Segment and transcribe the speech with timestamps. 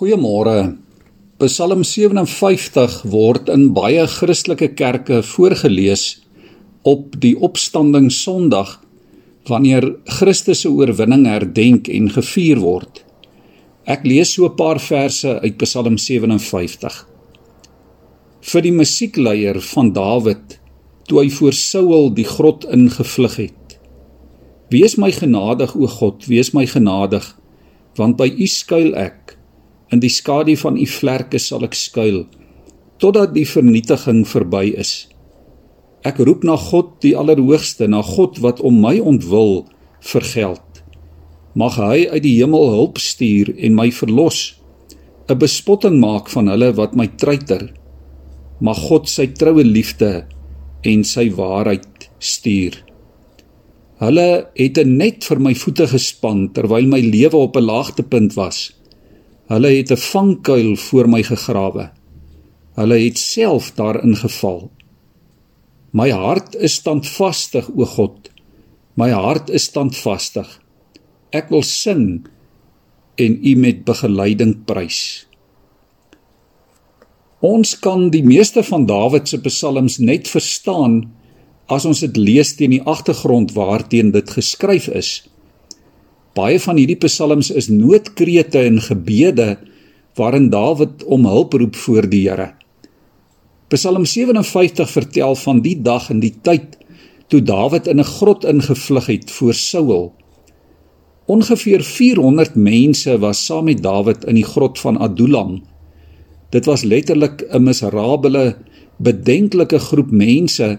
[0.00, 0.78] Goeiemôre.
[1.44, 6.04] Psalm 57 word in baie Christelike kerke voorgeles
[6.88, 8.78] op die opstanding Sondag
[9.50, 13.02] wanneer Christus se oorwinning herdenk en gevier word.
[13.84, 16.96] Ek lees so 'n paar verse uit Psalm 57.
[18.40, 20.58] Vir die musiekleier van Dawid
[21.08, 23.78] toe hy voor Saul die grot ingevlug het.
[24.70, 27.36] Wees my genadig o God, wees my genadig,
[27.96, 29.19] want by U skuil ek.
[29.90, 32.24] In die skadu van u vlerke sal ek skuil
[33.00, 35.08] totdat die vernietiging verby is.
[36.04, 39.64] Ek roep na God die Allerhoogste, na God wat om my ontwil
[40.04, 40.82] vergeld.
[41.56, 44.60] Mag hy uit die hemel hulp stuur en my verlos.
[45.28, 47.72] 'n Bespotting maak van hulle wat my treiter.
[48.60, 50.26] Mag God sy troue liefde
[50.84, 52.76] en sy waarheid stuur.
[54.00, 58.72] Hulle het 'n net vir my voete gespan terwyl my lewe op 'n laagtepunt was.
[59.50, 61.90] Hulle het 'n vangkuil voor my gegrawe.
[62.74, 64.70] Hulle het self daarin geval.
[65.90, 68.30] My hart is standvastig, o God.
[68.94, 70.60] My hart is standvastig.
[71.30, 72.26] Ek wil sing
[73.14, 75.26] en U met begeleiding prys.
[77.40, 81.10] Ons kan die meeste van Dawid se psalms net verstaan
[81.66, 85.30] as ons dit lees teen die agtergrond waarteen dit geskryf is.
[86.38, 89.56] Baie van hierdie psalms is noodkrete en gebede
[90.18, 92.52] waarin Dawid om hulp roep voor die Here.
[93.70, 96.76] Psalm 57 vertel van die dag en die tyd
[97.30, 100.12] toe Dawid in 'n grot ingevlug het voor Saul.
[101.26, 105.62] Ongeveer 400 mense was saam met Dawid in die grot van Adullam.
[106.50, 108.56] Dit was letterlik 'n miserabele,
[108.98, 110.78] bedenklike groep mense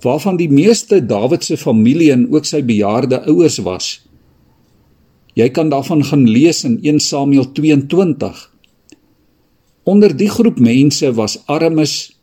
[0.00, 4.05] waarvan die meeste Dawid se familie en ook sy bejaarde ouers was.
[5.36, 8.38] Jy kan daarvan gaan lees in 1 Samuel 22.
[9.84, 12.16] Onder die groep mense was armes,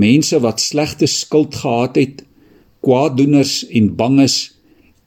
[0.00, 2.24] mense wat slegte skuld gehad het,
[2.80, 4.38] kwaaddoeners en banges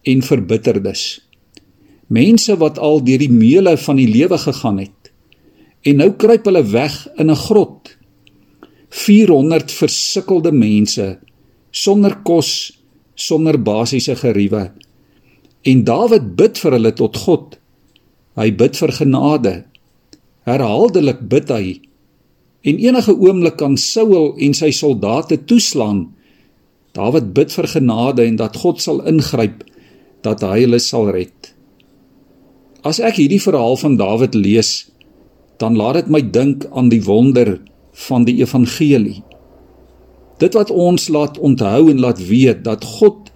[0.06, 1.04] en verbitterdes.
[2.14, 5.12] Mense wat al deur die meule van die lewe gegaan het.
[5.82, 7.98] En nou kruip hulle weg in 'n grot.
[8.90, 11.20] 400 versukkelde mense
[11.72, 12.80] sonder kos,
[13.16, 14.72] sonder basiese geriewe
[15.66, 17.58] En Dawid bid vir hulle tot God.
[18.38, 19.54] Hy bid vir genade.
[20.48, 21.80] Herhaaldelik bid hy.
[22.68, 26.08] En enige oomblik kan Saul en sy soldate toeslaan.
[26.98, 29.64] Dawid bid vir genade en dat God sal ingryp
[30.26, 31.54] dat hy hulle sal red.
[32.88, 34.88] As ek hierdie verhaal van Dawid lees,
[35.62, 37.58] dan laat dit my dink aan die wonder
[38.08, 39.22] van die evangelie.
[40.38, 43.32] Dit wat ons laat onthou en laat weet dat God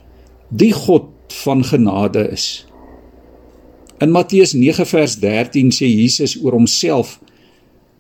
[0.50, 1.11] die God
[1.44, 2.66] van genade is.
[4.02, 7.20] In Matteus 9 vers 13 sê Jesus oor homself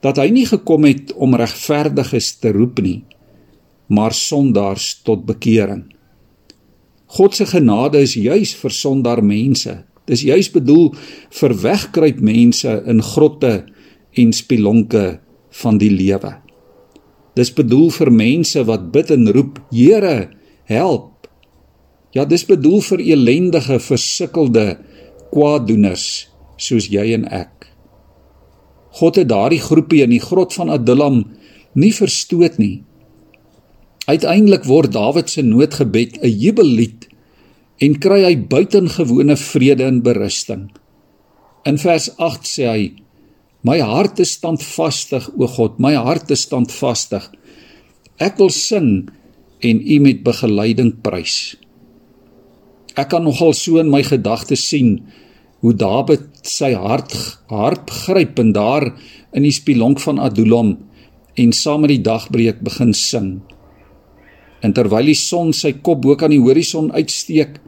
[0.01, 3.03] dat hy nie gekom het om regverdiges te roep nie,
[3.93, 5.83] maar sondaars tot bekering.
[7.11, 9.75] God se genade is juis vir sondaar mense.
[10.09, 10.89] Dis juis bedoel
[11.37, 13.53] vir wegkruip mense in grotte
[14.17, 15.19] en spilonke
[15.61, 16.33] van die lewe.
[17.35, 20.31] Dis bedoel vir mense wat bid en roep, Here,
[20.67, 21.10] help.
[22.15, 24.65] Ja, dis bedoel vir elendige, versukkelde
[25.31, 26.07] kwaaddoeners
[26.61, 27.69] soos jy en ek.
[28.99, 31.23] God het daardie groepie in die grot van Adullam
[31.79, 32.83] nie verstoot nie.
[34.11, 37.07] Uiteindelik word Dawid se noodgebed 'n jubellied
[37.79, 40.69] en kry hy buitengewone vrede en berusting.
[41.65, 42.93] In vers 8 sê hy:
[43.63, 47.29] My hart is standvastig, o God, my hart is standvastig.
[48.17, 49.09] Ek wil sing
[49.61, 51.55] en U met begeleiding prys.
[52.99, 54.97] Ek kan nogal so in my gedagtes sien
[55.61, 57.13] hoe Dawid sy hart
[57.51, 58.89] harp gryp en daar
[59.37, 60.73] in die spilonk van Adullam
[61.39, 63.29] en saam met die dagbreek begin sing.
[64.61, 67.59] En terwyl die son sy kop bo kan die horison uitsteek,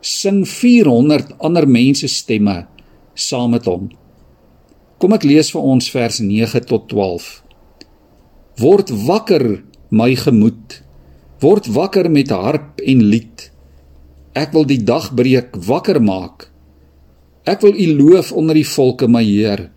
[0.00, 2.64] sing 400 ander mense stemme
[3.14, 3.90] saam met hom.
[4.96, 7.26] Kom ek lees vir ons vers 9 tot 12.
[8.62, 9.44] Word wakker
[9.92, 10.80] my gemoed.
[11.42, 13.50] Word wakker met harp en lied.
[14.36, 16.50] Ek wil die dag breek, wakker maak.
[17.48, 19.70] Ek wil U loof onder die volke, my Heer.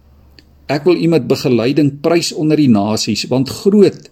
[0.67, 4.09] Ek wil U met begeleiding prys onder die nasies, want groot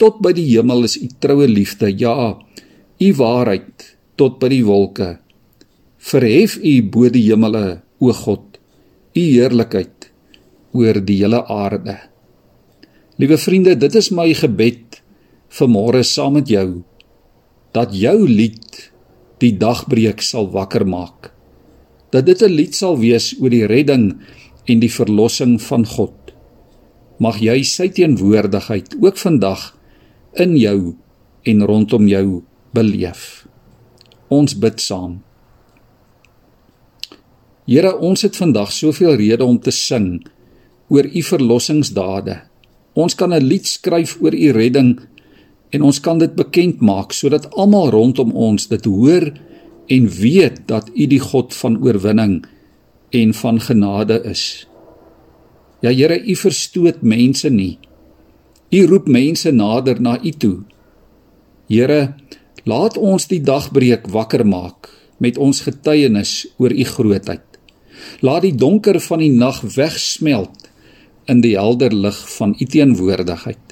[0.00, 2.36] tot by die hemel is U troue liefde, ja,
[3.00, 3.88] U waarheid
[4.20, 5.16] tot by die wolke.
[6.00, 8.60] Verhef U bo die hemele, o God,
[9.16, 10.08] U heerlikheid
[10.70, 11.96] oor die hele aarde.
[13.18, 15.00] Liewe vriende, dit is my gebed
[15.50, 16.84] vir môre saam met jou
[17.74, 18.89] dat jou lied
[19.40, 21.32] die dagbreek sal wakker maak.
[22.10, 24.20] Dat dit 'n lied sal wees oor die redding
[24.66, 26.20] en die verlossing van God.
[27.20, 29.70] mag jy sy teenwoordigheid ook vandag
[30.40, 30.94] in jou
[31.44, 32.40] en rondom jou
[32.72, 33.44] beleef.
[34.32, 35.18] Ons bid saam.
[37.68, 40.22] Here, ons het vandag soveel redes om te sing
[40.90, 42.40] oor u verlossingsdade.
[42.96, 44.98] Ons kan 'n lied skryf oor u redding
[45.70, 49.30] en ons kan dit bekend maak sodat almal rondom ons dit hoor
[49.90, 52.40] en weet dat u die God van oorwinning
[53.10, 54.66] en van genade is.
[55.82, 57.78] Ja Here, u verstoot mense nie.
[58.70, 60.58] U roep mense nader na u toe.
[61.70, 62.14] Here,
[62.64, 67.46] laat ons die dagbreek wakker maak met ons getuienis oor u grootheid.
[68.20, 70.70] Laat die donker van die nag wegsmelt
[71.30, 73.69] in die helder lig van u teenwoordigheid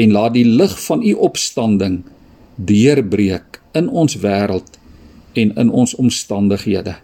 [0.00, 2.00] en laat die lig van u opstanding
[2.56, 4.78] deurbreek in ons wêreld
[5.32, 6.96] en in ons omstandighede.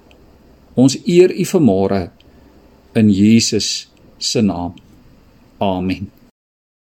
[0.75, 2.07] Ons eer u vanmôre
[2.97, 3.89] in Jesus
[4.19, 4.75] se naam.
[5.59, 6.16] Amen.